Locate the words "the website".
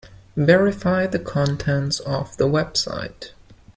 2.37-3.33